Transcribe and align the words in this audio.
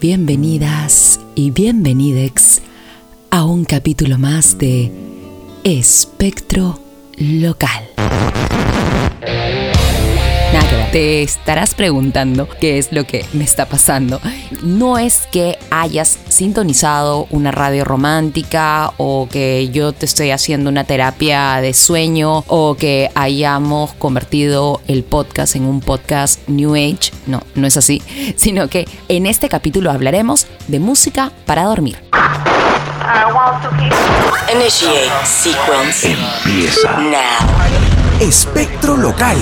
Bienvenidas 0.00 1.20
y 1.36 1.52
bienvenidex 1.52 2.60
a 3.30 3.44
un 3.44 3.64
capítulo 3.64 4.18
más 4.18 4.58
de 4.58 4.90
Espectro 5.62 6.80
Local. 7.18 7.84
Te 10.94 11.24
estarás 11.24 11.74
preguntando 11.74 12.48
qué 12.48 12.78
es 12.78 12.92
lo 12.92 13.04
que 13.04 13.26
me 13.32 13.42
está 13.42 13.66
pasando. 13.66 14.20
No 14.62 14.96
es 14.96 15.26
que 15.32 15.58
hayas 15.72 16.20
sintonizado 16.28 17.26
una 17.30 17.50
radio 17.50 17.84
romántica 17.84 18.92
o 18.96 19.28
que 19.28 19.70
yo 19.70 19.92
te 19.92 20.06
estoy 20.06 20.30
haciendo 20.30 20.70
una 20.70 20.84
terapia 20.84 21.60
de 21.60 21.74
sueño 21.74 22.44
o 22.46 22.76
que 22.76 23.10
hayamos 23.16 23.92
convertido 23.94 24.82
el 24.86 25.02
podcast 25.02 25.56
en 25.56 25.64
un 25.64 25.80
podcast 25.80 26.38
New 26.48 26.76
Age. 26.76 27.10
No, 27.26 27.42
no 27.56 27.66
es 27.66 27.76
así. 27.76 28.00
Sino 28.36 28.68
que 28.68 28.86
en 29.08 29.26
este 29.26 29.48
capítulo 29.48 29.90
hablaremos 29.90 30.46
de 30.68 30.78
música 30.78 31.32
para 31.44 31.64
dormir. 31.64 31.98
Initiate 34.54 35.10
sequence 35.24 36.16
Empieza 36.44 36.98
now. 37.00 38.20
Espectro 38.20 38.96
Local. 38.96 39.36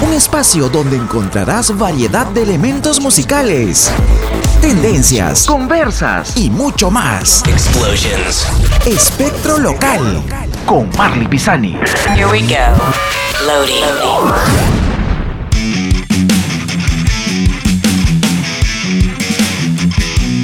Un 0.00 0.12
espacio 0.14 0.68
donde 0.68 0.96
encontrarás 0.96 1.76
variedad 1.76 2.26
de 2.26 2.42
elementos 2.42 3.00
musicales, 3.00 3.90
tendencias, 4.60 5.44
conversas 5.44 6.36
y 6.36 6.50
mucho 6.50 6.88
más. 6.88 7.42
Explosions. 7.46 8.46
Espectro 8.86 9.58
Local 9.58 10.22
con 10.66 10.88
Marley 10.96 11.26
Pisani. 11.26 11.76
Here 12.14 12.26
we 12.26 12.42
go. 12.42 12.76
Loading. 13.44 13.82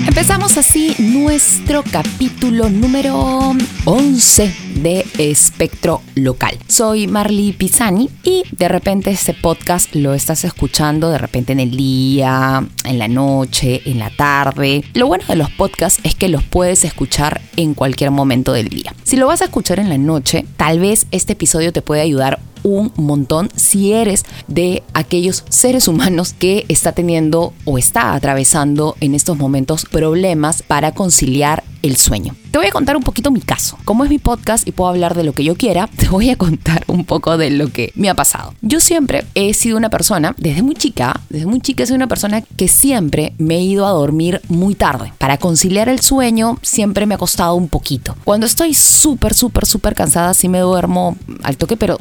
Empezamos 0.08 0.56
así 0.56 0.96
nuestro 0.98 1.84
capítulo 1.92 2.70
número 2.70 3.54
11 3.84 4.63
de 4.74 5.06
Espectro 5.18 6.02
Local. 6.14 6.58
Soy 6.68 7.06
Marley 7.06 7.52
Pisani 7.52 8.10
y 8.22 8.42
de 8.52 8.68
repente 8.68 9.10
este 9.10 9.34
podcast 9.34 9.94
lo 9.94 10.14
estás 10.14 10.44
escuchando 10.44 11.10
de 11.10 11.18
repente 11.18 11.52
en 11.52 11.60
el 11.60 11.76
día, 11.76 12.66
en 12.84 12.98
la 12.98 13.08
noche, 13.08 13.82
en 13.84 13.98
la 13.98 14.10
tarde. 14.10 14.84
Lo 14.94 15.06
bueno 15.06 15.24
de 15.28 15.36
los 15.36 15.50
podcasts 15.50 16.00
es 16.04 16.14
que 16.14 16.28
los 16.28 16.42
puedes 16.42 16.84
escuchar 16.84 17.40
en 17.56 17.74
cualquier 17.74 18.10
momento 18.10 18.52
del 18.52 18.68
día. 18.68 18.94
Si 19.04 19.16
lo 19.16 19.26
vas 19.26 19.40
a 19.40 19.46
escuchar 19.46 19.78
en 19.78 19.88
la 19.88 19.98
noche, 19.98 20.44
tal 20.56 20.80
vez 20.80 21.06
este 21.10 21.34
episodio 21.34 21.72
te 21.72 21.82
puede 21.82 22.00
ayudar 22.02 22.40
un 22.64 22.92
montón 22.96 23.50
si 23.54 23.92
eres 23.92 24.24
de 24.48 24.82
aquellos 24.94 25.44
seres 25.48 25.86
humanos 25.86 26.32
que 26.32 26.64
está 26.68 26.92
teniendo 26.92 27.52
o 27.64 27.78
está 27.78 28.14
atravesando 28.14 28.96
en 29.00 29.14
estos 29.14 29.36
momentos 29.36 29.84
problemas 29.84 30.62
para 30.62 30.92
conciliar 30.92 31.62
el 31.84 31.96
sueño. 31.96 32.34
Te 32.50 32.58
voy 32.58 32.66
a 32.66 32.70
contar 32.70 32.96
un 32.96 33.02
poquito 33.02 33.30
mi 33.30 33.40
caso. 33.40 33.76
Como 33.84 34.04
es 34.04 34.10
mi 34.10 34.18
podcast 34.18 34.66
y 34.66 34.72
puedo 34.72 34.88
hablar 34.88 35.14
de 35.14 35.22
lo 35.22 35.34
que 35.34 35.44
yo 35.44 35.54
quiera, 35.54 35.86
te 35.96 36.08
voy 36.08 36.30
a 36.30 36.36
contar 36.36 36.84
un 36.86 37.04
poco 37.04 37.36
de 37.36 37.50
lo 37.50 37.70
que 37.70 37.92
me 37.94 38.08
ha 38.08 38.14
pasado. 38.14 38.54
Yo 38.62 38.80
siempre 38.80 39.26
he 39.34 39.52
sido 39.52 39.76
una 39.76 39.90
persona, 39.90 40.34
desde 40.38 40.62
muy 40.62 40.74
chica, 40.74 41.20
desde 41.28 41.46
muy 41.46 41.60
chica 41.60 41.84
sido 41.84 41.96
una 41.96 42.06
persona 42.06 42.40
que 42.40 42.68
siempre 42.68 43.34
me 43.36 43.56
he 43.56 43.62
ido 43.62 43.86
a 43.86 43.90
dormir 43.90 44.40
muy 44.48 44.74
tarde. 44.74 45.12
Para 45.18 45.36
conciliar 45.36 45.90
el 45.90 46.00
sueño 46.00 46.58
siempre 46.62 47.04
me 47.04 47.16
ha 47.16 47.18
costado 47.18 47.54
un 47.54 47.68
poquito. 47.68 48.16
Cuando 48.24 48.46
estoy 48.46 48.72
súper, 48.72 49.34
súper, 49.34 49.66
súper 49.66 49.94
cansada, 49.94 50.32
sí 50.32 50.48
me 50.48 50.60
duermo 50.60 51.16
al 51.42 51.58
toque, 51.58 51.76
pero 51.76 51.98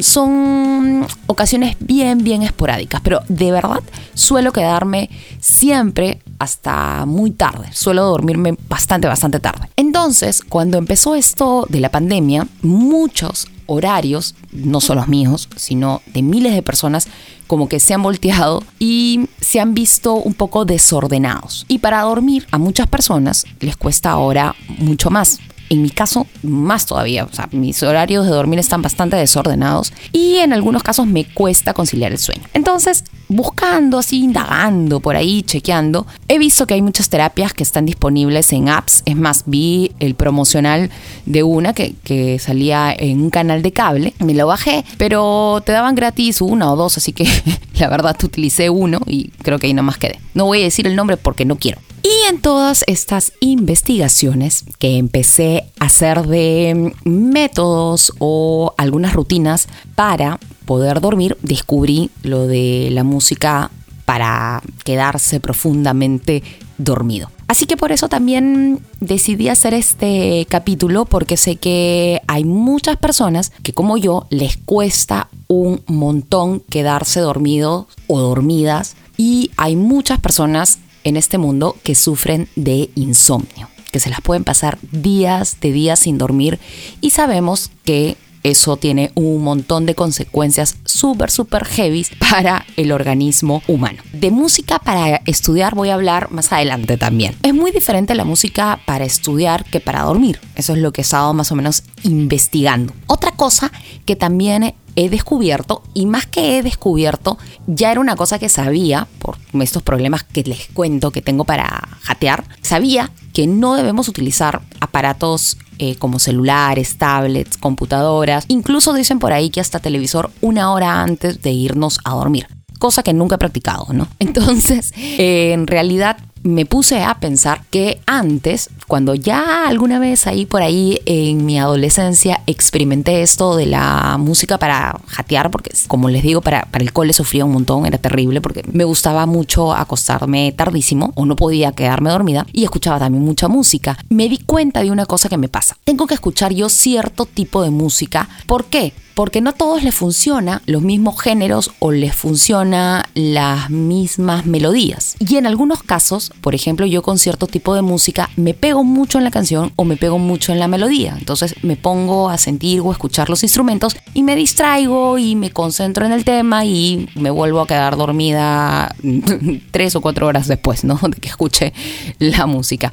son 0.00 1.06
ocasiones 1.26 1.76
bien, 1.80 2.22
bien 2.22 2.42
esporádicas. 2.42 3.00
Pero 3.00 3.22
de 3.28 3.50
verdad 3.50 3.80
suelo 4.14 4.52
quedarme 4.52 5.10
siempre 5.40 6.20
hasta 6.44 7.04
muy 7.06 7.32
tarde. 7.32 7.68
Suelo 7.72 8.04
dormirme 8.04 8.56
bastante, 8.68 9.08
bastante 9.08 9.40
tarde. 9.40 9.68
Entonces, 9.76 10.42
cuando 10.42 10.78
empezó 10.78 11.14
esto 11.14 11.66
de 11.68 11.80
la 11.80 11.90
pandemia, 11.90 12.46
muchos 12.62 13.48
horarios, 13.66 14.34
no 14.52 14.80
solo 14.80 15.00
los 15.00 15.08
míos, 15.08 15.48
sino 15.56 16.02
de 16.06 16.22
miles 16.22 16.54
de 16.54 16.62
personas, 16.62 17.08
como 17.46 17.68
que 17.68 17.80
se 17.80 17.94
han 17.94 18.02
volteado 18.02 18.62
y 18.78 19.28
se 19.40 19.60
han 19.60 19.74
visto 19.74 20.14
un 20.14 20.34
poco 20.34 20.64
desordenados. 20.64 21.64
Y 21.68 21.78
para 21.78 22.02
dormir 22.02 22.46
a 22.50 22.58
muchas 22.58 22.86
personas 22.86 23.44
les 23.60 23.76
cuesta 23.76 24.10
ahora 24.10 24.54
mucho 24.78 25.10
más. 25.10 25.40
En 25.70 25.82
mi 25.82 25.90
caso, 25.90 26.26
más 26.42 26.86
todavía. 26.86 27.26
Mis 27.52 27.82
horarios 27.82 28.26
de 28.26 28.32
dormir 28.32 28.58
están 28.58 28.82
bastante 28.82 29.16
desordenados 29.16 29.92
y 30.12 30.36
en 30.36 30.52
algunos 30.52 30.82
casos 30.82 31.06
me 31.06 31.24
cuesta 31.24 31.72
conciliar 31.72 32.12
el 32.12 32.18
sueño. 32.18 32.42
Entonces, 32.52 33.04
buscando, 33.28 33.98
así, 33.98 34.22
indagando 34.24 35.00
por 35.00 35.16
ahí, 35.16 35.42
chequeando, 35.42 36.06
he 36.28 36.38
visto 36.38 36.66
que 36.66 36.74
hay 36.74 36.82
muchas 36.82 37.08
terapias 37.08 37.52
que 37.52 37.62
están 37.62 37.86
disponibles 37.86 38.52
en 38.52 38.68
apps. 38.68 39.02
Es 39.06 39.16
más, 39.16 39.44
vi 39.46 39.92
el 40.00 40.14
promocional 40.14 40.90
de 41.26 41.42
una 41.42 41.72
que, 41.72 41.94
que 42.04 42.38
salía 42.38 42.94
en 42.96 43.22
un 43.22 43.30
canal 43.30 43.62
de 43.62 43.72
cable. 43.72 44.14
Me 44.18 44.34
lo 44.34 44.46
bajé, 44.46 44.84
pero 44.98 45.62
te 45.64 45.72
daban 45.72 45.94
gratis 45.94 46.40
una 46.40 46.72
o 46.72 46.76
dos, 46.76 46.98
así 46.98 47.12
que 47.12 47.26
la 47.78 47.88
verdad 47.88 48.16
utilicé 48.22 48.70
uno 48.70 49.00
y 49.06 49.28
creo 49.42 49.58
que 49.58 49.66
ahí 49.66 49.74
nomás 49.74 49.98
quedé. 49.98 50.18
No 50.34 50.44
voy 50.44 50.60
a 50.60 50.64
decir 50.64 50.86
el 50.86 50.96
nombre 50.96 51.16
porque 51.16 51.44
no 51.44 51.56
quiero. 51.56 51.80
Y 52.04 52.28
en 52.28 52.42
todas 52.42 52.84
estas 52.86 53.32
investigaciones 53.40 54.66
que 54.78 54.98
empecé 54.98 55.70
a 55.80 55.86
hacer 55.86 56.26
de 56.26 56.92
métodos 57.04 58.12
o 58.18 58.74
algunas 58.76 59.14
rutinas 59.14 59.68
para 59.94 60.38
poder 60.66 61.00
dormir, 61.00 61.38
descubrí 61.40 62.10
lo 62.22 62.46
de 62.46 62.90
la 62.92 63.04
música 63.04 63.70
para 64.04 64.62
quedarse 64.84 65.40
profundamente 65.40 66.42
dormido. 66.76 67.30
Así 67.48 67.64
que 67.64 67.78
por 67.78 67.90
eso 67.90 68.10
también 68.10 68.80
decidí 69.00 69.48
hacer 69.48 69.72
este 69.72 70.46
capítulo 70.50 71.06
porque 71.06 71.38
sé 71.38 71.56
que 71.56 72.20
hay 72.26 72.44
muchas 72.44 72.98
personas 72.98 73.50
que 73.62 73.72
como 73.72 73.96
yo 73.96 74.26
les 74.28 74.58
cuesta 74.58 75.28
un 75.48 75.80
montón 75.86 76.60
quedarse 76.60 77.20
dormidos 77.20 77.86
o 78.08 78.20
dormidas 78.20 78.94
y 79.16 79.52
hay 79.56 79.76
muchas 79.76 80.20
personas 80.20 80.80
en 81.04 81.16
este 81.16 81.38
mundo 81.38 81.76
que 81.82 81.94
sufren 81.94 82.48
de 82.56 82.90
insomnio, 82.94 83.68
que 83.92 84.00
se 84.00 84.10
las 84.10 84.20
pueden 84.20 84.44
pasar 84.44 84.78
días 84.90 85.58
de 85.60 85.72
días 85.72 86.00
sin 86.00 86.18
dormir 86.18 86.58
y 87.00 87.10
sabemos 87.10 87.70
que 87.84 88.16
eso 88.44 88.76
tiene 88.76 89.10
un 89.14 89.42
montón 89.42 89.86
de 89.86 89.94
consecuencias 89.94 90.76
súper, 90.84 91.30
súper 91.30 91.64
heavy 91.64 92.06
para 92.30 92.66
el 92.76 92.92
organismo 92.92 93.62
humano. 93.66 94.02
De 94.12 94.30
música 94.30 94.78
para 94.78 95.22
estudiar 95.24 95.74
voy 95.74 95.88
a 95.88 95.94
hablar 95.94 96.30
más 96.30 96.52
adelante 96.52 96.98
también. 96.98 97.34
Es 97.42 97.54
muy 97.54 97.72
diferente 97.72 98.14
la 98.14 98.24
música 98.24 98.80
para 98.84 99.06
estudiar 99.06 99.64
que 99.64 99.80
para 99.80 100.02
dormir. 100.02 100.40
Eso 100.56 100.74
es 100.74 100.78
lo 100.78 100.92
que 100.92 101.00
he 101.00 101.02
estado 101.04 101.32
más 101.32 101.50
o 101.52 101.54
menos 101.54 101.84
investigando. 102.02 102.92
Otra 103.06 103.32
cosa 103.32 103.72
que 104.04 104.14
también 104.14 104.74
he 104.96 105.08
descubierto, 105.08 105.82
y 105.94 106.06
más 106.06 106.26
que 106.26 106.58
he 106.58 106.62
descubierto, 106.62 107.38
ya 107.66 107.90
era 107.90 108.00
una 108.00 108.16
cosa 108.16 108.38
que 108.38 108.48
sabía, 108.48 109.08
por 109.18 109.36
estos 109.60 109.82
problemas 109.82 110.24
que 110.24 110.42
les 110.42 110.68
cuento 110.68 111.10
que 111.10 111.22
tengo 111.22 111.44
para 111.44 111.88
jatear, 112.02 112.44
sabía 112.62 113.10
que 113.32 113.46
no 113.46 113.74
debemos 113.74 114.08
utilizar 114.08 114.62
aparatos 114.80 115.56
eh, 115.78 115.96
como 115.96 116.18
celulares, 116.18 116.96
tablets, 116.98 117.56
computadoras, 117.56 118.44
incluso 118.48 118.92
dicen 118.92 119.18
por 119.18 119.32
ahí 119.32 119.50
que 119.50 119.60
hasta 119.60 119.80
televisor 119.80 120.30
una 120.40 120.72
hora 120.72 121.02
antes 121.02 121.42
de 121.42 121.50
irnos 121.50 121.98
a 122.04 122.14
dormir 122.14 122.46
cosa 122.84 123.02
que 123.02 123.14
nunca 123.14 123.36
he 123.36 123.38
practicado, 123.38 123.86
¿no? 123.94 124.08
Entonces, 124.18 124.92
eh, 124.96 125.52
en 125.52 125.66
realidad 125.66 126.18
me 126.44 126.66
puse 126.66 127.02
a 127.02 127.14
pensar 127.14 127.62
que 127.70 128.00
antes, 128.06 128.68
cuando 128.86 129.14
ya 129.14 129.66
alguna 129.66 129.98
vez 129.98 130.26
ahí 130.26 130.44
por 130.44 130.62
ahí 130.62 131.00
en 131.06 131.44
mi 131.44 131.58
adolescencia 131.58 132.42
experimenté 132.46 133.22
esto 133.22 133.56
de 133.56 133.66
la 133.66 134.16
música 134.18 134.58
para 134.58 135.00
jatear, 135.08 135.50
porque 135.50 135.72
como 135.88 136.10
les 136.10 136.22
digo, 136.22 136.42
para, 136.42 136.62
para 136.70 136.84
el 136.84 136.92
cole 136.92 137.14
sufría 137.14 137.46
un 137.46 137.52
montón, 137.52 137.86
era 137.86 137.98
terrible, 137.98 138.42
porque 138.42 138.62
me 138.70 138.84
gustaba 138.84 139.24
mucho 139.26 139.72
acostarme 139.72 140.52
tardísimo 140.52 141.12
o 141.16 141.24
no 141.24 141.34
podía 141.34 141.72
quedarme 141.72 142.10
dormida 142.10 142.46
y 142.52 142.64
escuchaba 142.64 142.98
también 142.98 143.24
mucha 143.24 143.48
música. 143.48 143.98
Me 144.10 144.28
di 144.28 144.38
cuenta 144.38 144.82
de 144.82 144.90
una 144.90 145.06
cosa 145.06 145.30
que 145.30 145.38
me 145.38 145.48
pasa. 145.48 145.76
Tengo 145.84 146.06
que 146.06 146.14
escuchar 146.14 146.52
yo 146.52 146.68
cierto 146.68 147.24
tipo 147.24 147.62
de 147.62 147.70
música. 147.70 148.28
¿Por 148.46 148.66
qué? 148.66 148.92
Porque 149.14 149.40
no 149.40 149.50
a 149.50 149.52
todos 149.52 149.82
les 149.82 149.94
funciona 149.94 150.62
los 150.66 150.82
mismos 150.82 151.20
géneros 151.20 151.70
o 151.78 151.92
les 151.92 152.14
funciona 152.14 153.08
las 153.14 153.70
mismas 153.70 154.46
melodías. 154.46 155.16
Y 155.18 155.36
en 155.36 155.46
algunos 155.46 155.82
casos, 155.82 156.32
por 156.40 156.54
ejemplo, 156.54 156.86
yo 156.86 157.02
con 157.02 157.18
cierto 157.18 157.46
tipo 157.46 157.74
de 157.74 157.82
música 157.82 158.30
me 158.36 158.54
pego 158.54 158.84
mucho 158.84 159.18
en 159.18 159.24
la 159.24 159.30
canción 159.30 159.72
o 159.76 159.84
me 159.84 159.96
pego 159.96 160.18
mucho 160.18 160.52
en 160.52 160.58
la 160.58 160.68
melodía. 160.68 161.16
Entonces 161.18 161.54
me 161.62 161.76
pongo 161.76 162.28
a 162.28 162.38
sentir 162.38 162.80
o 162.80 162.92
escuchar 162.92 163.30
los 163.30 163.42
instrumentos 163.42 163.96
y 164.12 164.22
me 164.22 164.36
distraigo 164.36 165.18
y 165.18 165.36
me 165.36 165.50
concentro 165.50 166.04
en 166.04 166.12
el 166.12 166.24
tema 166.24 166.64
y 166.64 167.08
me 167.14 167.30
vuelvo 167.30 167.60
a 167.60 167.66
quedar 167.66 167.96
dormida 167.96 168.94
tres 169.70 169.96
o 169.96 170.00
cuatro 170.00 170.26
horas 170.26 170.48
después, 170.48 170.84
¿no? 170.84 170.98
De 171.02 171.16
que 171.20 171.28
escuche 171.28 171.72
la 172.18 172.46
música. 172.46 172.92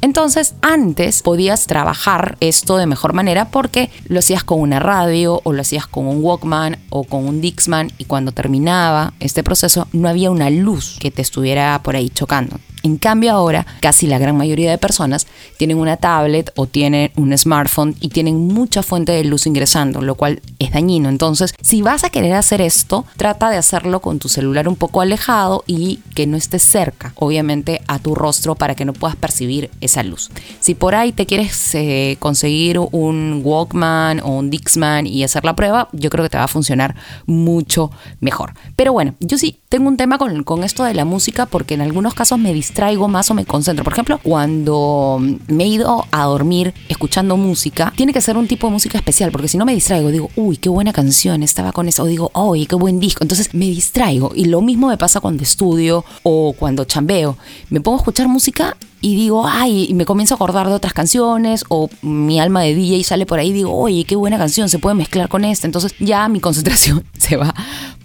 Entonces, 0.00 0.54
antes 0.62 1.22
podías 1.22 1.66
trabajar 1.66 2.36
esto 2.40 2.76
de 2.76 2.86
mejor 2.86 3.12
manera 3.12 3.50
porque 3.50 3.90
lo 4.08 4.18
hacías 4.18 4.44
con 4.44 4.60
una 4.60 4.80
radio 4.80 5.40
o 5.44 5.52
lo 5.52 5.59
hacías 5.60 5.86
con 5.86 6.06
un 6.06 6.22
Walkman 6.22 6.78
o 6.90 7.04
con 7.04 7.26
un 7.26 7.40
Dixman 7.40 7.92
y 7.98 8.04
cuando 8.04 8.32
terminaba 8.32 9.12
este 9.20 9.42
proceso 9.42 9.86
no 9.92 10.08
había 10.08 10.30
una 10.30 10.50
luz 10.50 10.96
que 10.98 11.10
te 11.10 11.22
estuviera 11.22 11.80
por 11.82 11.96
ahí 11.96 12.10
chocando. 12.10 12.58
En 12.82 12.96
cambio 12.96 13.32
ahora, 13.32 13.66
casi 13.80 14.06
la 14.06 14.18
gran 14.18 14.36
mayoría 14.36 14.70
de 14.70 14.78
personas 14.78 15.26
tienen 15.58 15.78
una 15.78 15.96
tablet 15.96 16.50
o 16.56 16.66
tienen 16.66 17.12
un 17.16 17.36
smartphone 17.36 17.94
y 18.00 18.08
tienen 18.08 18.48
mucha 18.48 18.82
fuente 18.82 19.12
de 19.12 19.24
luz 19.24 19.46
ingresando, 19.46 20.00
lo 20.00 20.14
cual 20.14 20.40
es 20.58 20.72
dañino. 20.72 21.08
Entonces, 21.08 21.54
si 21.60 21.82
vas 21.82 22.04
a 22.04 22.10
querer 22.10 22.34
hacer 22.34 22.60
esto, 22.60 23.04
trata 23.16 23.50
de 23.50 23.56
hacerlo 23.56 24.00
con 24.00 24.18
tu 24.18 24.28
celular 24.28 24.68
un 24.68 24.76
poco 24.76 25.00
alejado 25.00 25.62
y 25.66 26.00
que 26.14 26.26
no 26.26 26.36
esté 26.36 26.58
cerca, 26.58 27.12
obviamente, 27.16 27.82
a 27.86 27.98
tu 27.98 28.14
rostro 28.14 28.54
para 28.54 28.74
que 28.74 28.84
no 28.84 28.92
puedas 28.92 29.16
percibir 29.16 29.70
esa 29.80 30.02
luz. 30.02 30.30
Si 30.60 30.74
por 30.74 30.94
ahí 30.94 31.12
te 31.12 31.26
quieres 31.26 31.74
eh, 31.74 32.16
conseguir 32.18 32.78
un 32.78 33.42
Walkman 33.44 34.20
o 34.20 34.30
un 34.38 34.50
Dixman 34.50 35.06
y 35.06 35.22
hacer 35.22 35.44
la 35.44 35.54
prueba, 35.54 35.88
yo 35.92 36.10
creo 36.10 36.24
que 36.24 36.30
te 36.30 36.38
va 36.38 36.44
a 36.44 36.48
funcionar 36.48 36.94
mucho 37.26 37.90
mejor. 38.20 38.54
Pero 38.76 38.92
bueno, 38.92 39.14
yo 39.20 39.36
sí 39.36 39.59
tengo 39.70 39.88
un 39.88 39.96
tema 39.96 40.18
con, 40.18 40.42
con 40.42 40.64
esto 40.64 40.82
de 40.82 40.94
la 40.94 41.04
música 41.04 41.46
porque 41.46 41.74
en 41.74 41.80
algunos 41.80 42.12
casos 42.12 42.40
me 42.40 42.52
distraigo 42.52 43.06
más 43.06 43.30
o 43.30 43.34
me 43.34 43.44
concentro. 43.44 43.84
Por 43.84 43.92
ejemplo, 43.92 44.18
cuando 44.20 45.24
me 45.46 45.62
he 45.62 45.68
ido 45.68 46.06
a 46.10 46.24
dormir 46.24 46.74
escuchando 46.88 47.36
música, 47.36 47.92
tiene 47.96 48.12
que 48.12 48.20
ser 48.20 48.36
un 48.36 48.48
tipo 48.48 48.66
de 48.66 48.72
música 48.72 48.98
especial, 48.98 49.30
porque 49.30 49.46
si 49.46 49.58
no 49.58 49.64
me 49.64 49.72
distraigo, 49.72 50.10
digo, 50.10 50.28
uy, 50.34 50.56
qué 50.56 50.68
buena 50.68 50.92
canción, 50.92 51.44
estaba 51.44 51.70
con 51.70 51.86
eso, 51.86 52.02
o 52.02 52.06
digo, 52.06 52.32
uy, 52.34 52.66
qué 52.66 52.74
buen 52.74 52.98
disco. 52.98 53.22
Entonces 53.22 53.54
me 53.54 53.66
distraigo. 53.66 54.32
Y 54.34 54.46
lo 54.46 54.60
mismo 54.60 54.88
me 54.88 54.98
pasa 54.98 55.20
cuando 55.20 55.44
estudio 55.44 56.04
o 56.24 56.52
cuando 56.52 56.84
chambeo. 56.84 57.38
Me 57.68 57.80
pongo 57.80 57.98
a 57.98 58.00
escuchar 58.00 58.26
música 58.26 58.76
y 59.00 59.16
digo, 59.16 59.46
ay, 59.46 59.86
y 59.88 59.94
me 59.94 60.04
comienzo 60.04 60.34
a 60.34 60.36
acordar 60.36 60.68
de 60.68 60.74
otras 60.74 60.92
canciones, 60.92 61.64
o 61.68 61.88
mi 62.02 62.38
alma 62.38 62.62
de 62.62 62.74
DJ 62.74 63.02
sale 63.04 63.26
por 63.26 63.38
ahí 63.38 63.52
digo, 63.52 63.74
oye, 63.74 64.04
qué 64.04 64.16
buena 64.16 64.38
canción, 64.38 64.68
se 64.68 64.78
puede 64.78 64.94
mezclar 64.94 65.28
con 65.28 65.44
esta. 65.44 65.66
Entonces 65.66 65.94
ya 65.98 66.28
mi 66.28 66.40
concentración 66.40 67.04
se 67.18 67.36
va 67.36 67.54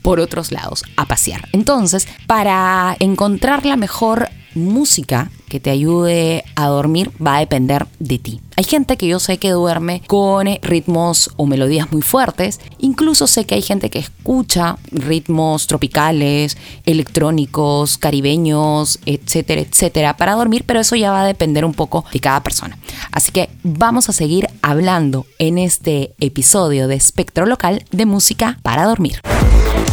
por 0.01 0.19
otros 0.19 0.51
lados 0.51 0.83
a 0.97 1.05
pasear. 1.05 1.49
Entonces, 1.51 2.07
para 2.27 2.95
encontrar 2.99 3.65
la 3.65 3.75
mejor 3.75 4.29
música 4.55 5.29
que 5.49 5.59
te 5.59 5.69
ayude 5.69 6.43
a 6.55 6.67
dormir 6.67 7.11
va 7.25 7.37
a 7.37 7.39
depender 7.39 7.87
de 7.99 8.19
ti. 8.19 8.41
Hay 8.57 8.63
gente 8.63 8.97
que 8.97 9.07
yo 9.07 9.19
sé 9.19 9.37
que 9.37 9.51
duerme 9.51 10.01
con 10.07 10.47
ritmos 10.61 11.31
o 11.35 11.45
melodías 11.45 11.91
muy 11.91 12.01
fuertes, 12.01 12.61
incluso 12.79 13.27
sé 13.27 13.45
que 13.45 13.55
hay 13.55 13.61
gente 13.61 13.89
que 13.89 13.99
escucha 13.99 14.77
ritmos 14.91 15.67
tropicales, 15.67 16.57
electrónicos, 16.85 17.97
caribeños, 17.97 18.99
etcétera, 19.05 19.61
etcétera, 19.61 20.17
para 20.17 20.35
dormir, 20.35 20.63
pero 20.65 20.79
eso 20.79 20.95
ya 20.95 21.11
va 21.11 21.21
a 21.21 21.27
depender 21.27 21.65
un 21.65 21.73
poco 21.73 22.05
de 22.13 22.19
cada 22.21 22.41
persona. 22.43 22.77
Así 23.11 23.31
que 23.31 23.49
vamos 23.63 24.09
a 24.09 24.13
seguir 24.13 24.47
hablando 24.61 25.25
en 25.37 25.57
este 25.57 26.15
episodio 26.19 26.87
de 26.87 26.95
Espectro 26.95 27.45
Local 27.45 27.83
de 27.91 28.05
música 28.05 28.59
para 28.63 28.85
dormir. 28.85 29.19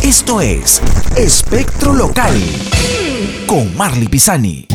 Esto 0.03 0.41
es 0.41 0.81
Espectro 1.17 1.95
Local 1.95 2.41
con 3.53 3.77
Marley 3.77 4.09
Pisani. 4.09 4.67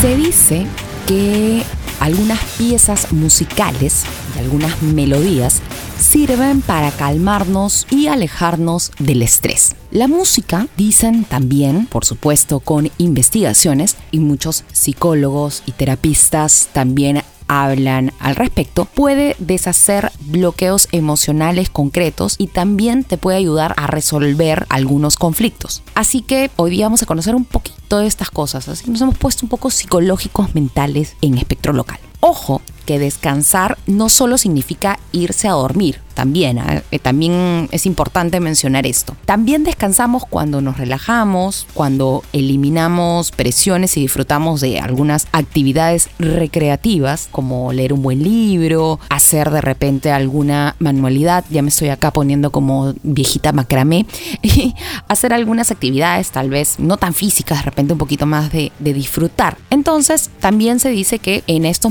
Se 0.00 0.16
dice 0.16 0.66
que 1.06 1.62
algunas 2.00 2.42
piezas 2.56 3.12
musicales 3.12 4.04
y 4.34 4.38
algunas 4.38 4.80
melodías 4.80 5.60
sirven 6.00 6.62
para 6.62 6.90
calmarnos 6.92 7.86
y 7.90 8.06
alejarnos 8.06 8.92
del 8.98 9.20
estrés. 9.20 9.76
La 9.90 10.08
música, 10.08 10.66
dicen 10.78 11.24
también, 11.24 11.84
por 11.84 12.06
supuesto 12.06 12.60
con 12.60 12.90
investigaciones, 12.96 13.96
y 14.12 14.20
muchos 14.20 14.64
psicólogos 14.72 15.62
y 15.66 15.72
terapistas 15.72 16.70
también 16.72 17.20
hablan 17.48 18.12
al 18.18 18.36
respecto, 18.36 18.84
puede 18.84 19.36
deshacer 19.38 20.12
bloqueos 20.20 20.88
emocionales 20.92 21.70
concretos 21.70 22.36
y 22.38 22.48
también 22.48 23.04
te 23.04 23.18
puede 23.18 23.38
ayudar 23.38 23.74
a 23.76 23.86
resolver 23.86 24.66
algunos 24.68 25.16
conflictos. 25.16 25.82
Así 25.94 26.22
que 26.22 26.50
hoy 26.56 26.70
día 26.70 26.86
vamos 26.86 27.02
a 27.02 27.06
conocer 27.06 27.34
un 27.34 27.44
poquito 27.44 27.98
de 27.98 28.06
estas 28.06 28.30
cosas, 28.30 28.68
así 28.68 28.84
que 28.84 28.90
nos 28.90 29.00
hemos 29.00 29.18
puesto 29.18 29.44
un 29.44 29.50
poco 29.50 29.70
psicológicos 29.70 30.54
mentales 30.54 31.16
en 31.20 31.38
espectro 31.38 31.72
local. 31.72 31.98
Ojo, 32.26 32.62
que 32.86 32.98
descansar 32.98 33.76
no 33.86 34.08
solo 34.08 34.38
significa 34.38 34.98
irse 35.12 35.46
a 35.46 35.52
dormir, 35.52 36.00
también, 36.14 36.58
eh, 36.90 36.98
también 37.00 37.68
es 37.72 37.86
importante 37.86 38.40
mencionar 38.40 38.86
esto. 38.86 39.16
También 39.26 39.64
descansamos 39.64 40.24
cuando 40.24 40.60
nos 40.60 40.78
relajamos, 40.78 41.66
cuando 41.74 42.22
eliminamos 42.32 43.32
presiones 43.32 43.96
y 43.96 44.02
disfrutamos 44.02 44.60
de 44.60 44.78
algunas 44.78 45.26
actividades 45.32 46.08
recreativas, 46.18 47.28
como 47.30 47.72
leer 47.72 47.92
un 47.92 48.02
buen 48.02 48.22
libro, 48.22 49.00
hacer 49.10 49.50
de 49.50 49.60
repente 49.60 50.12
alguna 50.12 50.76
manualidad, 50.78 51.44
ya 51.50 51.62
me 51.62 51.68
estoy 51.68 51.88
acá 51.88 52.12
poniendo 52.12 52.50
como 52.50 52.94
viejita 53.02 53.52
macramé, 53.52 54.06
y 54.42 54.74
hacer 55.08 55.32
algunas 55.32 55.70
actividades 55.72 56.30
tal 56.30 56.48
vez 56.48 56.78
no 56.78 56.96
tan 56.96 57.12
físicas, 57.12 57.58
de 57.58 57.64
repente 57.64 57.92
un 57.92 57.98
poquito 57.98 58.24
más 58.24 58.52
de, 58.52 58.70
de 58.78 58.94
disfrutar. 58.94 59.58
Entonces, 59.70 60.30
también 60.38 60.78
se 60.78 60.90
dice 60.90 61.18
que 61.18 61.42
en 61.48 61.64
estos 61.64 61.90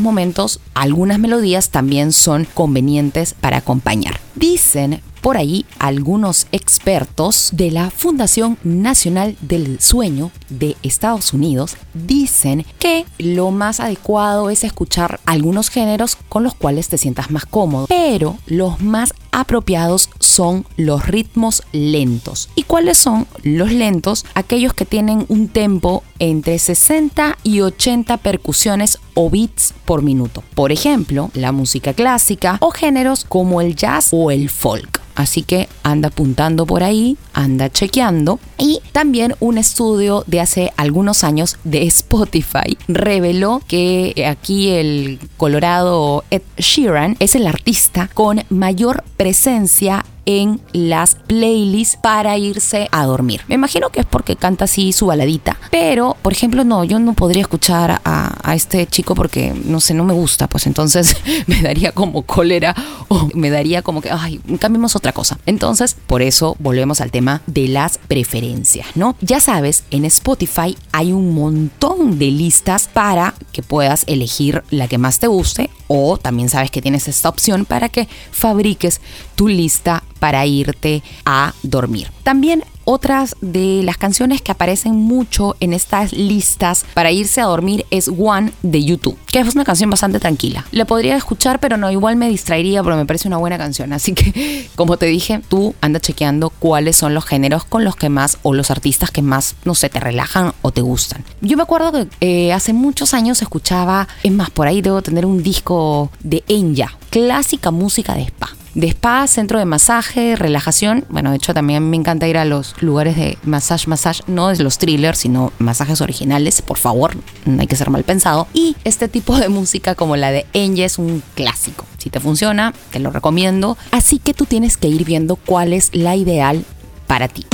algunas 0.74 1.20
melodías 1.20 1.70
también 1.70 2.14
son 2.14 2.48
convenientes 2.54 3.34
para 3.34 3.58
acompañar. 3.58 4.20
Dicen 4.36 5.02
por 5.24 5.38
ahí 5.38 5.66
algunos 5.80 6.48
expertos 6.52 7.52
de 7.54 7.72
la 7.72 7.90
Fundación 7.92 8.58
Nacional 8.66 9.38
del 9.40 9.80
Sueño 9.80 10.32
de 10.50 10.76
Estados 10.84 11.32
Unidos 11.32 11.78
dicen 11.94 12.66
que 12.78 13.06
lo 13.20 13.50
más 13.52 13.80
adecuado 13.80 14.50
es 14.50 14.66
escuchar 14.66 15.22
algunos 15.26 15.70
géneros 15.70 16.18
con 16.28 16.44
los 16.44 16.56
cuales 16.56 16.90
te 16.90 16.98
sientas 16.98 17.32
más 17.32 17.46
cómodo, 17.46 17.86
pero 17.88 18.38
los 18.48 18.82
más 18.82 19.14
apropiados 19.32 20.10
son 20.20 20.66
los 20.76 21.08
ritmos 21.08 21.64
lentos. 21.72 22.50
¿Y 22.56 22.64
cuáles 22.64 22.98
son 22.98 23.26
los 23.44 23.72
lentos? 23.72 24.26
Aquellos 24.36 24.74
que 24.74 24.86
tienen 24.86 25.26
un 25.30 25.48
tempo 25.48 26.04
entre 26.20 26.60
60 26.60 27.38
y 27.44 27.62
80 27.62 28.18
percusiones 28.18 29.00
o 29.14 29.30
beats 29.30 29.74
por 29.86 30.02
minuto. 30.02 30.44
Por 30.56 30.72
ejemplo, 30.72 31.32
la 31.34 31.52
música 31.52 31.94
clásica 31.94 32.58
o 32.60 32.72
géneros 32.72 33.26
como 33.28 33.62
el 33.62 33.76
jazz 33.76 34.10
o 34.12 34.32
el 34.32 34.50
folk. 34.50 35.02
Así 35.16 35.44
que 35.44 35.70
anda 35.84 36.08
apuntando 36.08 36.66
por 36.66 36.84
ahí, 36.84 37.18
anda 37.34 37.70
chequeando. 37.70 38.40
Y 38.58 38.82
también 38.92 39.36
un 39.40 39.58
estudio 39.58 40.24
de 40.28 40.40
hace 40.40 40.74
algunos 40.78 41.24
años 41.24 41.58
de 41.64 41.84
Spotify 41.84 42.78
reveló 42.88 43.62
que 43.68 44.26
aquí 44.28 44.70
el 44.70 45.20
colorado 45.38 46.24
Ed 46.32 46.42
Sheeran 46.58 47.16
es 47.20 47.36
el 47.36 47.48
artista 47.48 48.10
con 48.14 48.44
mayor 48.50 49.04
presencia 49.18 50.06
en 50.26 50.62
las 50.72 51.16
playlists 51.16 51.98
para 51.98 52.38
irse 52.38 52.88
a 52.92 53.06
dormir. 53.06 53.42
Me 53.48 53.56
imagino 53.56 53.90
que 53.90 54.02
es 54.02 54.06
porque 54.06 54.36
canta 54.36 54.66
así 54.66 54.94
su 54.94 55.08
baladita. 55.08 55.58
Pero, 55.72 56.16
por 56.22 56.34
ejemplo, 56.34 56.64
no, 56.64 56.84
yo 56.84 57.00
no 57.00 57.14
podría 57.14 57.42
escuchar 57.42 58.02
a, 58.04 58.38
a 58.44 58.56
este 58.56 58.86
chico 58.88 59.16
porque, 59.16 59.54
no 59.66 59.80
sé, 59.80 59.94
no 59.94 60.04
me 60.04 60.14
gusta. 60.14 60.48
Pues 60.48 60.68
entonces 60.68 61.16
me 61.48 61.62
daría 61.62 61.92
como 61.92 62.24
cólera 62.24 62.76
o 63.08 63.30
me 63.34 63.50
daría 63.50 63.82
como 63.82 64.02
que, 64.02 64.12
ay, 64.12 64.40
cambiemos 64.60 64.96
otra 64.96 65.12
cosa. 65.12 65.38
Entonces, 65.46 65.96
por 66.08 66.22
eso 66.22 66.56
volvemos 66.60 67.02
al 67.02 67.12
tema 67.12 67.42
de 67.48 67.68
las 67.68 67.98
preferencias, 67.98 68.88
¿no? 68.96 69.16
Ya 69.22 69.40
sabes, 69.40 69.84
en 69.92 70.06
Spotify 70.06 70.78
hay 70.92 71.12
un 71.12 71.34
montón 71.34 72.20
de 72.20 72.32
listas 72.32 72.88
para 72.88 73.34
que 73.52 73.64
puedas 73.64 74.04
elegir 74.08 74.64
la 74.70 74.88
que 74.88 74.98
más 74.98 75.20
te 75.20 75.28
guste 75.28 75.70
o 75.88 76.18
también 76.18 76.50
sabes 76.50 76.72
que 76.72 76.82
tienes 76.82 77.08
esta 77.08 77.30
opción 77.30 77.66
para 77.66 77.90
que 77.90 78.08
fabriques 78.32 79.02
tu 79.36 79.48
lista 79.48 80.04
para 80.24 80.46
irte 80.46 81.04
a 81.26 81.54
dormir. 81.64 82.10
También 82.24 82.64
otras 82.86 83.36
de 83.42 83.82
las 83.84 83.98
canciones 83.98 84.42
que 84.42 84.54
aparecen 84.54 84.96
mucho 84.96 85.58
en 85.60 85.74
estas 85.74 86.14
listas 86.14 86.86
para 86.94 87.12
irse 87.12 87.42
a 87.42 87.46
dormir 87.46 87.86
es 87.92 88.08
One 88.08 88.54
de 88.62 88.86
YouTube, 88.86 89.18
que 89.26 89.40
es 89.40 89.54
una 89.54 89.66
canción 89.66 89.90
bastante 89.90 90.22
tranquila. 90.22 90.66
La 90.72 90.86
podría 90.86 91.18
escuchar, 91.18 91.60
pero 91.60 91.76
no, 91.76 91.92
igual 91.92 92.16
me 92.16 92.30
distraería 92.30 92.82
porque 92.82 92.96
me 92.96 93.06
parece 93.06 93.28
una 93.28 93.36
buena 93.36 93.58
canción. 93.58 93.92
Así 93.92 94.14
que, 94.14 94.70
como 94.76 94.96
te 94.96 95.08
dije, 95.08 95.42
tú 95.50 95.76
anda 95.82 96.00
chequeando 96.00 96.52
cuáles 96.52 96.96
son 96.96 97.14
los 97.14 97.26
géneros 97.26 97.66
con 97.66 97.84
los 97.84 97.98
que 97.98 98.08
más 98.08 98.38
o 98.44 98.54
los 98.54 98.72
artistas 98.72 99.12
que 99.12 99.22
más, 99.22 99.58
no 99.66 99.76
sé, 99.76 99.90
te 99.90 100.00
relajan 100.00 100.54
o 100.62 100.72
te 100.72 100.80
gustan. 100.80 101.26
Yo 101.42 101.58
me 101.58 101.64
acuerdo 101.64 101.92
que 101.92 102.08
eh, 102.22 102.54
hace 102.54 102.72
muchos 102.72 103.14
años 103.14 103.42
escuchaba, 103.42 104.08
es 104.24 104.32
más, 104.32 104.52
por 104.52 104.68
ahí 104.68 104.82
debo 104.82 105.02
tener 105.02 105.26
un 105.26 105.44
disco 105.44 106.12
de 106.22 106.46
Enya, 106.48 106.98
clásica 107.10 107.72
música 107.72 108.16
de 108.16 108.22
spa. 108.22 108.56
De 108.74 108.88
spa, 108.88 109.28
centro 109.28 109.60
de 109.60 109.66
masaje, 109.66 110.36
relajación. 110.36 111.06
Bueno, 111.10 111.32
de 111.32 111.38
hecho 111.38 111.54
también 111.54 111.90
me 111.90 111.98
encanta 111.98 112.28
ir 112.28 112.38
a 112.38 112.46
los 112.46 112.82
lugares 112.82 113.16
de 113.16 113.38
massage, 113.44 113.88
massage, 113.88 114.22
no 114.28 114.50
es 114.52 114.60
los 114.60 114.78
thrillers, 114.78 115.20
sino 115.20 115.52
masajes 115.60 116.02
originales, 116.02 116.62
por 116.62 116.78
favor, 116.78 117.16
no 117.46 117.62
hay 117.62 117.68
que 117.68 117.76
ser 117.76 117.90
mal 117.90 118.04
pensado. 118.04 118.48
Y 118.54 118.76
este 118.84 119.08
tipo 119.08 119.38
de 119.38 119.50
música 119.50 119.96
como 119.96 120.16
la 120.16 120.32
de 120.32 120.46
Enge 120.54 120.86
es 120.86 120.98
un 120.98 121.22
clásico. 121.36 121.86
Si 121.98 122.10
te 122.10 122.20
funciona, 122.20 122.74
te 122.92 123.00
lo 123.00 123.12
recomiendo. 123.12 123.78
Así 123.92 124.20
que 124.20 124.34
tú 124.34 124.46
tienes 124.46 124.78
que 124.78 124.88
ir 124.88 125.06
viendo 125.06 125.36
cuál 125.36 125.74
es 125.74 125.96
la 125.96 126.16
ideal 126.16 126.66
para 127.08 127.28
ti. 127.28 127.46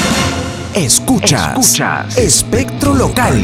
Escuchas. 0.74 1.58
Escuchas. 1.58 2.18
Espectro 2.18 2.94
local. 2.94 3.42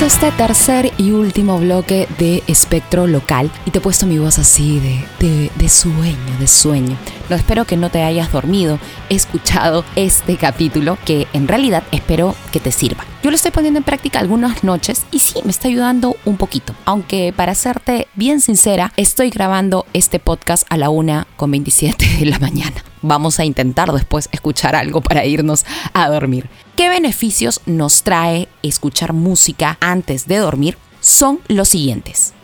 Este 0.00 0.32
tercer 0.32 0.92
y 0.96 1.10
último 1.10 1.58
bloque 1.58 2.08
de 2.18 2.42
espectro 2.46 3.06
local 3.06 3.50
y 3.66 3.70
te 3.70 3.78
he 3.78 3.80
puesto 3.82 4.06
mi 4.06 4.18
voz 4.18 4.38
así 4.38 4.80
de, 4.80 5.50
de 5.54 5.68
sueño, 5.68 6.38
de 6.38 6.48
sueño. 6.48 6.96
No 7.30 7.36
espero 7.36 7.64
que 7.64 7.76
no 7.76 7.90
te 7.90 8.02
hayas 8.02 8.32
dormido 8.32 8.80
escuchado 9.08 9.84
este 9.94 10.36
capítulo 10.36 10.98
que 11.04 11.28
en 11.32 11.46
realidad 11.46 11.84
espero 11.92 12.34
que 12.50 12.58
te 12.58 12.72
sirva. 12.72 13.04
Yo 13.22 13.30
lo 13.30 13.36
estoy 13.36 13.52
poniendo 13.52 13.78
en 13.78 13.84
práctica 13.84 14.18
algunas 14.18 14.64
noches 14.64 15.06
y 15.12 15.20
sí, 15.20 15.36
me 15.44 15.52
está 15.52 15.68
ayudando 15.68 16.16
un 16.24 16.36
poquito. 16.36 16.74
Aunque 16.86 17.32
para 17.32 17.54
serte 17.54 18.08
bien 18.16 18.40
sincera, 18.40 18.92
estoy 18.96 19.30
grabando 19.30 19.86
este 19.92 20.18
podcast 20.18 20.66
a 20.70 20.76
la 20.76 20.90
una 20.90 21.28
con 21.36 21.52
27 21.52 22.04
de 22.18 22.26
la 22.26 22.40
mañana. 22.40 22.82
Vamos 23.00 23.38
a 23.38 23.44
intentar 23.44 23.92
después 23.92 24.28
escuchar 24.32 24.74
algo 24.74 25.00
para 25.00 25.24
irnos 25.24 25.64
a 25.92 26.08
dormir. 26.08 26.50
¿Qué 26.74 26.88
beneficios 26.88 27.60
nos 27.64 28.02
trae 28.02 28.48
escuchar 28.64 29.12
música 29.12 29.78
antes 29.80 30.26
de 30.26 30.38
dormir? 30.38 30.78
Son 31.00 31.38
los 31.46 31.68
siguientes 31.68 32.34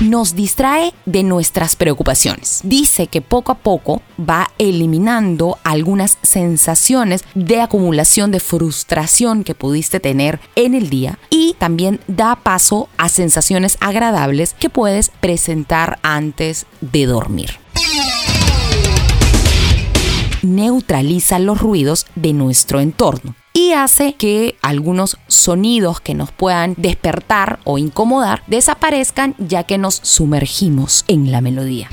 nos 0.00 0.34
distrae 0.34 0.92
de 1.04 1.22
nuestras 1.22 1.76
preocupaciones. 1.76 2.60
Dice 2.64 3.06
que 3.06 3.22
poco 3.22 3.52
a 3.52 3.58
poco 3.58 4.02
va 4.18 4.50
eliminando 4.58 5.58
algunas 5.64 6.18
sensaciones 6.22 7.24
de 7.34 7.60
acumulación 7.60 8.30
de 8.30 8.40
frustración 8.40 9.44
que 9.44 9.54
pudiste 9.54 10.00
tener 10.00 10.40
en 10.54 10.74
el 10.74 10.90
día 10.90 11.18
y 11.30 11.54
también 11.58 12.00
da 12.06 12.36
paso 12.36 12.88
a 12.96 13.08
sensaciones 13.08 13.78
agradables 13.80 14.54
que 14.54 14.70
puedes 14.70 15.10
presentar 15.20 15.98
antes 16.02 16.66
de 16.80 17.06
dormir 17.06 17.50
neutraliza 20.42 21.38
los 21.38 21.60
ruidos 21.60 22.06
de 22.14 22.32
nuestro 22.32 22.80
entorno 22.80 23.34
y 23.56 23.72
hace 23.72 24.12
que 24.12 24.54
algunos 24.60 25.16
sonidos 25.28 26.02
que 26.02 26.12
nos 26.12 26.30
puedan 26.30 26.74
despertar 26.76 27.58
o 27.64 27.78
incomodar 27.78 28.42
desaparezcan 28.48 29.34
ya 29.38 29.62
que 29.62 29.78
nos 29.78 29.94
sumergimos 29.94 31.06
en 31.08 31.32
la 31.32 31.40
melodía. 31.40 31.88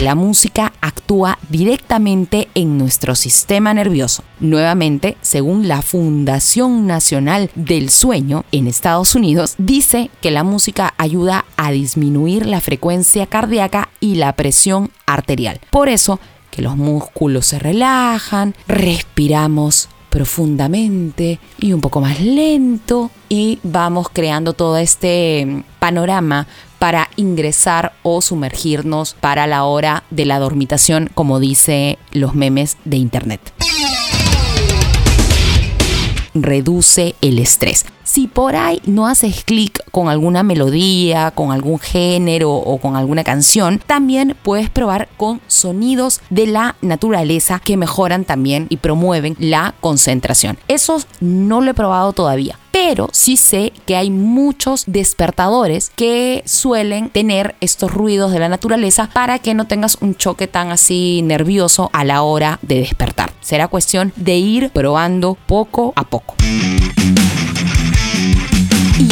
La 0.00 0.16
música 0.16 0.72
actúa 0.80 1.38
directamente 1.48 2.48
en 2.56 2.78
nuestro 2.78 3.14
sistema 3.14 3.72
nervioso. 3.72 4.24
Nuevamente, 4.40 5.16
según 5.22 5.68
la 5.68 5.82
Fundación 5.82 6.86
Nacional 6.86 7.50
del 7.54 7.90
Sueño 7.90 8.44
en 8.50 8.66
Estados 8.66 9.14
Unidos, 9.14 9.54
dice 9.56 10.10
que 10.20 10.32
la 10.32 10.42
música 10.42 10.94
ayuda 10.98 11.44
a 11.56 11.70
disminuir 11.70 12.44
la 12.44 12.60
frecuencia 12.60 13.26
cardíaca 13.26 13.88
y 14.00 14.16
la 14.16 14.34
presión 14.34 14.90
arterial. 15.06 15.60
Por 15.70 15.88
eso, 15.88 16.20
que 16.56 16.62
los 16.62 16.78
músculos 16.78 17.44
se 17.44 17.58
relajan, 17.58 18.54
respiramos 18.66 19.90
profundamente 20.08 21.38
y 21.58 21.74
un 21.74 21.82
poco 21.82 22.00
más 22.00 22.18
lento 22.20 23.10
y 23.28 23.58
vamos 23.62 24.08
creando 24.10 24.54
todo 24.54 24.78
este 24.78 25.64
panorama 25.78 26.46
para 26.78 27.10
ingresar 27.16 27.92
o 28.02 28.22
sumergirnos 28.22 29.12
para 29.20 29.46
la 29.46 29.64
hora 29.64 30.04
de 30.10 30.24
la 30.24 30.38
dormitación, 30.38 31.10
como 31.12 31.40
dice 31.40 31.98
los 32.12 32.34
memes 32.34 32.78
de 32.86 32.96
internet 32.96 33.52
reduce 36.42 37.14
el 37.20 37.38
estrés. 37.38 37.86
Si 38.06 38.28
por 38.28 38.54
ahí 38.54 38.80
no 38.86 39.08
haces 39.08 39.42
clic 39.44 39.82
con 39.90 40.08
alguna 40.08 40.44
melodía, 40.44 41.32
con 41.32 41.50
algún 41.50 41.80
género 41.80 42.52
o 42.52 42.78
con 42.78 42.94
alguna 42.94 43.24
canción, 43.24 43.82
también 43.84 44.36
puedes 44.44 44.70
probar 44.70 45.08
con 45.16 45.40
sonidos 45.48 46.20
de 46.30 46.46
la 46.46 46.76
naturaleza 46.82 47.58
que 47.58 47.76
mejoran 47.76 48.24
también 48.24 48.66
y 48.68 48.76
promueven 48.76 49.34
la 49.40 49.74
concentración. 49.80 50.56
Eso 50.68 51.02
no 51.20 51.60
lo 51.60 51.72
he 51.72 51.74
probado 51.74 52.12
todavía, 52.12 52.56
pero 52.70 53.08
sí 53.10 53.36
sé 53.36 53.72
que 53.86 53.96
hay 53.96 54.10
muchos 54.10 54.84
despertadores 54.86 55.90
que 55.96 56.44
suelen 56.46 57.10
tener 57.10 57.56
estos 57.60 57.92
ruidos 57.92 58.30
de 58.30 58.38
la 58.38 58.48
naturaleza 58.48 59.10
para 59.12 59.40
que 59.40 59.52
no 59.52 59.66
tengas 59.66 59.98
un 60.00 60.14
choque 60.14 60.46
tan 60.46 60.70
así 60.70 61.22
nervioso 61.24 61.90
a 61.92 62.04
la 62.04 62.22
hora 62.22 62.60
de 62.62 62.76
despertar. 62.76 63.32
Será 63.40 63.66
cuestión 63.66 64.12
de 64.14 64.36
ir 64.36 64.70
probando 64.70 65.36
poco 65.46 65.92
a 65.96 66.04
poco. 66.04 66.36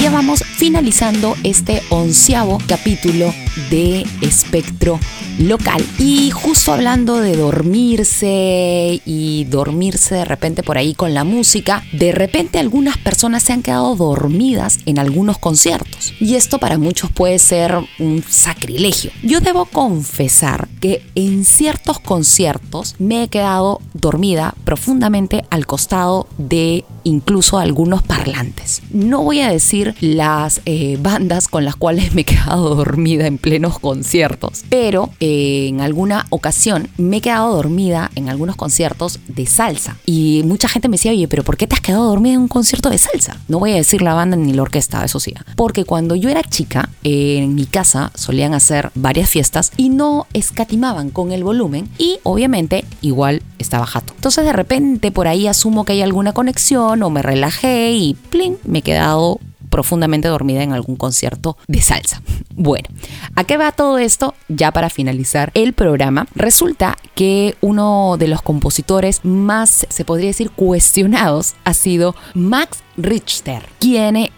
Ya 0.04 0.10
vamos 0.10 0.44
finalizando 0.44 1.34
este 1.44 1.82
onceavo 1.88 2.58
capítulo 2.68 3.32
de 3.70 4.04
Espectro 4.20 5.00
Local. 5.38 5.84
Y 5.98 6.30
justo 6.30 6.72
hablando 6.72 7.20
de 7.20 7.36
dormirse 7.36 9.00
y 9.04 9.44
dormirse 9.44 10.14
de 10.14 10.24
repente 10.24 10.62
por 10.62 10.78
ahí 10.78 10.94
con 10.94 11.12
la 11.12 11.24
música, 11.24 11.82
de 11.92 12.12
repente 12.12 12.58
algunas 12.58 12.98
personas 12.98 13.42
se 13.42 13.52
han 13.52 13.62
quedado 13.62 13.96
dormidas 13.96 14.78
en 14.86 14.98
algunos 14.98 15.38
conciertos. 15.38 16.14
Y 16.20 16.36
esto 16.36 16.58
para 16.58 16.78
muchos 16.78 17.10
puede 17.10 17.38
ser 17.38 17.76
un 17.98 18.22
sacrilegio. 18.28 19.10
Yo 19.22 19.40
debo 19.40 19.64
confesar 19.64 20.68
que 20.80 21.02
en 21.14 21.44
ciertos 21.44 21.98
conciertos 21.98 22.94
me 22.98 23.24
he 23.24 23.28
quedado 23.28 23.80
dormida 23.92 24.54
profundamente 24.64 25.44
al 25.50 25.66
costado 25.66 26.28
de 26.38 26.84
incluso 27.04 27.58
algunos 27.58 28.02
parlantes. 28.02 28.82
No 28.90 29.22
voy 29.22 29.40
a 29.40 29.50
decir 29.50 29.94
las 30.00 30.60
eh, 30.64 30.98
bandas 31.00 31.48
con 31.48 31.64
las 31.64 31.76
cuales 31.76 32.14
me 32.14 32.22
he 32.22 32.24
quedado 32.24 32.74
dormida 32.74 33.26
en 33.26 33.38
plenos 33.38 33.78
conciertos, 33.78 34.64
pero 34.68 35.10
eh, 35.26 35.68
en 35.68 35.80
alguna 35.80 36.26
ocasión 36.28 36.88
me 36.98 37.16
he 37.16 37.20
quedado 37.22 37.56
dormida 37.56 38.10
en 38.14 38.28
algunos 38.28 38.56
conciertos 38.56 39.20
de 39.26 39.46
salsa. 39.46 39.96
Y 40.04 40.42
mucha 40.44 40.68
gente 40.68 40.88
me 40.88 40.98
decía, 40.98 41.12
oye, 41.12 41.28
pero 41.28 41.42
¿por 41.42 41.56
qué 41.56 41.66
te 41.66 41.74
has 41.74 41.80
quedado 41.80 42.04
dormida 42.04 42.34
en 42.34 42.40
un 42.40 42.48
concierto 42.48 42.90
de 42.90 42.98
salsa? 42.98 43.38
No 43.48 43.58
voy 43.58 43.72
a 43.72 43.76
decir 43.76 44.02
la 44.02 44.12
banda 44.12 44.36
ni 44.36 44.52
la 44.52 44.60
orquesta, 44.60 45.02
eso 45.02 45.20
sí. 45.20 45.32
Porque 45.56 45.86
cuando 45.86 46.14
yo 46.14 46.28
era 46.28 46.42
chica, 46.42 46.90
en 47.04 47.54
mi 47.54 47.64
casa 47.64 48.12
solían 48.14 48.52
hacer 48.52 48.90
varias 48.94 49.30
fiestas 49.30 49.72
y 49.78 49.88
no 49.88 50.26
escatimaban 50.34 51.08
con 51.08 51.32
el 51.32 51.42
volumen 51.42 51.88
y 51.96 52.18
obviamente 52.22 52.84
igual 53.00 53.42
estaba 53.58 53.86
jato. 53.86 54.12
Entonces 54.16 54.44
de 54.44 54.52
repente 54.52 55.10
por 55.10 55.26
ahí 55.26 55.46
asumo 55.46 55.86
que 55.86 55.94
hay 55.94 56.02
alguna 56.02 56.34
conexión 56.34 57.02
o 57.02 57.08
me 57.08 57.22
relajé 57.22 57.92
y 57.92 58.12
plin, 58.28 58.58
me 58.64 58.80
he 58.80 58.82
quedado 58.82 59.40
profundamente 59.74 60.28
dormida 60.28 60.62
en 60.62 60.72
algún 60.72 60.94
concierto 60.94 61.56
de 61.66 61.82
salsa. 61.82 62.22
Bueno, 62.56 62.88
¿a 63.34 63.42
qué 63.42 63.56
va 63.56 63.72
todo 63.72 63.98
esto? 63.98 64.32
Ya 64.46 64.70
para 64.70 64.88
finalizar 64.88 65.50
el 65.54 65.72
programa, 65.72 66.28
resulta 66.36 66.96
que 67.16 67.56
uno 67.60 68.14
de 68.16 68.28
los 68.28 68.42
compositores 68.42 69.24
más, 69.24 69.88
se 69.90 70.04
podría 70.04 70.28
decir, 70.28 70.52
cuestionados 70.52 71.56
ha 71.64 71.74
sido 71.74 72.14
Max 72.34 72.83
Richter, 72.96 73.68
quien 73.78 74.16
eh, 74.16 74.30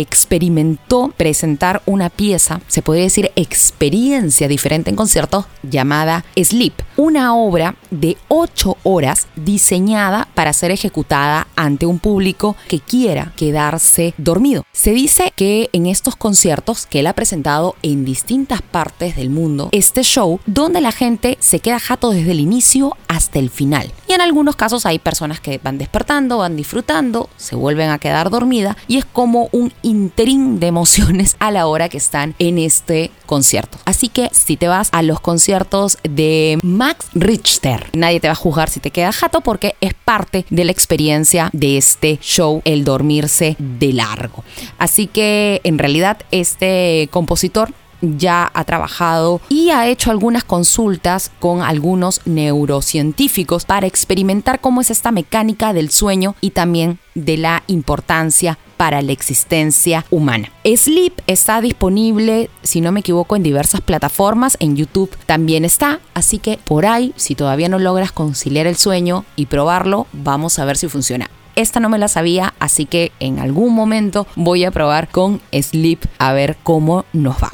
experimentó 0.00 1.12
presentar 1.16 1.82
una 1.86 2.10
pieza, 2.10 2.60
se 2.68 2.82
podría 2.82 3.04
decir 3.04 3.30
experiencia 3.36 4.48
diferente 4.48 4.90
en 4.90 4.96
conciertos, 4.96 5.46
llamada 5.62 6.24
Sleep, 6.36 6.74
una 6.96 7.34
obra 7.34 7.74
de 7.90 8.16
8 8.28 8.76
horas 8.82 9.28
diseñada 9.36 10.28
para 10.34 10.52
ser 10.52 10.70
ejecutada 10.70 11.46
ante 11.56 11.86
un 11.86 11.98
público 11.98 12.56
que 12.68 12.80
quiera 12.80 13.32
quedarse 13.36 14.14
dormido. 14.18 14.64
Se 14.72 14.92
dice 14.92 15.32
que 15.36 15.70
en 15.72 15.86
estos 15.86 16.16
conciertos 16.16 16.86
que 16.86 17.00
él 17.00 17.06
ha 17.06 17.12
presentado 17.12 17.76
en 17.82 18.04
distintas 18.04 18.62
partes 18.62 19.16
del 19.16 19.30
mundo, 19.30 19.68
este 19.72 20.02
show 20.02 20.40
donde 20.46 20.80
la 20.80 20.92
gente 20.92 21.36
se 21.40 21.60
queda 21.60 21.78
jato 21.78 22.10
desde 22.10 22.32
el 22.32 22.40
inicio 22.40 22.96
hasta 23.08 23.38
el 23.38 23.50
final. 23.50 23.92
Y 24.08 24.12
en 24.12 24.20
algunos 24.20 24.56
casos 24.56 24.86
hay 24.86 24.98
personas 24.98 25.40
que 25.40 25.60
van 25.62 25.78
despertando, 25.78 26.38
van 26.38 26.56
disfrutando, 26.56 27.28
se 27.36 27.56
vuelven 27.56 27.90
a 27.90 27.98
quedar 28.02 28.28
dormida 28.28 28.76
y 28.88 28.98
es 28.98 29.04
como 29.04 29.48
un 29.52 29.72
interín 29.82 30.58
de 30.60 30.66
emociones 30.66 31.36
a 31.38 31.50
la 31.52 31.66
hora 31.66 31.88
que 31.88 31.96
están 31.96 32.34
en 32.38 32.58
este 32.58 33.10
concierto. 33.26 33.78
Así 33.84 34.08
que 34.08 34.28
si 34.32 34.56
te 34.56 34.68
vas 34.68 34.88
a 34.92 35.02
los 35.02 35.20
conciertos 35.20 35.96
de 36.02 36.58
Max 36.62 37.06
Richter, 37.14 37.88
nadie 37.94 38.20
te 38.20 38.26
va 38.26 38.32
a 38.32 38.34
juzgar 38.34 38.68
si 38.68 38.80
te 38.80 38.90
queda 38.90 39.12
jato 39.12 39.40
porque 39.40 39.76
es 39.80 39.94
parte 39.94 40.44
de 40.50 40.64
la 40.64 40.72
experiencia 40.72 41.48
de 41.52 41.78
este 41.78 42.18
show, 42.20 42.60
el 42.64 42.84
dormirse 42.84 43.56
de 43.58 43.92
largo. 43.92 44.42
Así 44.78 45.06
que 45.06 45.60
en 45.64 45.78
realidad 45.78 46.18
este 46.32 47.08
compositor 47.12 47.72
ya 48.02 48.50
ha 48.52 48.64
trabajado 48.64 49.40
y 49.48 49.70
ha 49.70 49.86
hecho 49.88 50.10
algunas 50.10 50.44
consultas 50.44 51.30
con 51.40 51.62
algunos 51.62 52.20
neurocientíficos 52.26 53.64
para 53.64 53.86
experimentar 53.86 54.60
cómo 54.60 54.80
es 54.80 54.90
esta 54.90 55.12
mecánica 55.12 55.72
del 55.72 55.90
sueño 55.90 56.34
y 56.40 56.50
también 56.50 56.98
de 57.14 57.36
la 57.36 57.62
importancia 57.66 58.58
para 58.76 59.00
la 59.00 59.12
existencia 59.12 60.04
humana. 60.10 60.50
Sleep 60.64 61.12
está 61.28 61.60
disponible, 61.60 62.50
si 62.62 62.80
no 62.80 62.90
me 62.90 63.00
equivoco, 63.00 63.36
en 63.36 63.44
diversas 63.44 63.80
plataformas, 63.80 64.56
en 64.60 64.76
YouTube 64.76 65.16
también 65.26 65.64
está, 65.64 66.00
así 66.14 66.38
que 66.38 66.58
por 66.64 66.86
ahí, 66.86 67.12
si 67.16 67.36
todavía 67.36 67.68
no 67.68 67.78
logras 67.78 68.10
conciliar 68.10 68.66
el 68.66 68.76
sueño 68.76 69.24
y 69.36 69.46
probarlo, 69.46 70.08
vamos 70.12 70.58
a 70.58 70.64
ver 70.64 70.76
si 70.76 70.88
funciona. 70.88 71.30
Esta 71.54 71.80
no 71.80 71.90
me 71.90 71.98
la 71.98 72.08
sabía, 72.08 72.54
así 72.58 72.86
que 72.86 73.12
en 73.20 73.38
algún 73.38 73.74
momento 73.74 74.26
voy 74.36 74.64
a 74.64 74.70
probar 74.70 75.08
con 75.08 75.40
Sleep 75.52 76.00
a 76.18 76.32
ver 76.32 76.56
cómo 76.62 77.04
nos 77.12 77.36
va. 77.36 77.50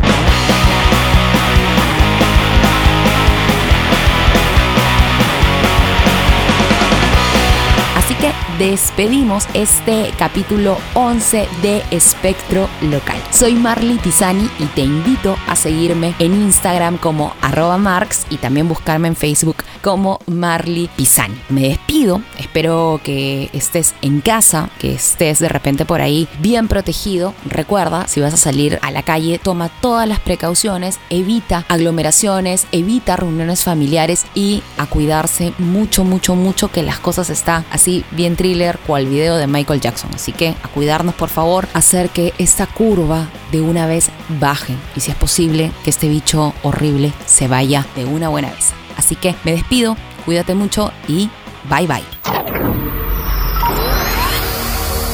Despedimos 8.58 9.46
este 9.54 10.12
capítulo 10.18 10.78
11 10.94 11.46
de 11.62 11.82
Espectro 11.92 12.68
Local. 12.82 13.16
Soy 13.30 13.54
Marley 13.54 13.98
Pisani 13.98 14.50
y 14.58 14.64
te 14.66 14.80
invito 14.80 15.36
a 15.46 15.54
seguirme 15.54 16.14
en 16.18 16.32
Instagram 16.34 16.98
como 16.98 17.34
arroba 17.40 17.78
marx 17.78 18.26
y 18.30 18.36
también 18.36 18.68
buscarme 18.68 19.06
en 19.06 19.14
Facebook 19.14 19.58
como 19.80 20.18
Marley 20.26 20.90
Pisani. 20.96 21.36
Me 21.48 21.68
despido, 21.68 22.20
espero 22.38 23.00
que 23.04 23.48
estés 23.52 23.94
en 24.02 24.20
casa, 24.20 24.70
que 24.80 24.92
estés 24.92 25.38
de 25.38 25.48
repente 25.48 25.84
por 25.84 26.00
ahí 26.00 26.26
bien 26.40 26.66
protegido. 26.66 27.34
Recuerda, 27.46 28.08
si 28.08 28.20
vas 28.20 28.34
a 28.34 28.38
salir 28.38 28.80
a 28.82 28.90
la 28.90 29.02
calle, 29.04 29.38
toma 29.38 29.68
todas 29.80 30.08
las 30.08 30.18
precauciones, 30.18 30.98
evita 31.10 31.64
aglomeraciones, 31.68 32.66
evita 32.72 33.16
reuniones 33.16 33.62
familiares 33.62 34.26
y 34.34 34.64
a 34.78 34.86
cuidarse 34.86 35.52
mucho, 35.58 36.02
mucho, 36.02 36.34
mucho 36.34 36.72
que 36.72 36.82
las 36.82 36.98
cosas 36.98 37.30
están 37.30 37.64
así 37.70 38.04
bien 38.10 38.34
thriller 38.48 38.78
cual 38.86 39.06
video 39.06 39.36
de 39.36 39.46
Michael 39.46 39.80
Jackson. 39.80 40.10
Así 40.14 40.32
que 40.32 40.54
a 40.62 40.68
cuidarnos 40.68 41.14
por 41.14 41.28
favor, 41.28 41.68
hacer 41.74 42.08
que 42.08 42.32
esta 42.38 42.66
curva 42.66 43.28
de 43.52 43.60
una 43.60 43.86
vez 43.86 44.10
baje 44.40 44.74
y 44.96 45.00
si 45.00 45.10
es 45.10 45.16
posible 45.16 45.70
que 45.84 45.90
este 45.90 46.08
bicho 46.08 46.54
horrible 46.62 47.12
se 47.26 47.46
vaya 47.46 47.84
de 47.94 48.06
una 48.06 48.28
buena 48.28 48.50
vez. 48.50 48.72
Así 48.96 49.16
que 49.16 49.34
me 49.44 49.52
despido, 49.52 49.96
cuídate 50.24 50.54
mucho 50.54 50.92
y 51.06 51.28
bye 51.68 51.86
bye. 51.86 52.02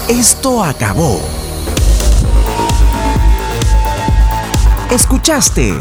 Esto 0.08 0.62
acabó. 0.62 1.20
Escuchaste 4.90 5.80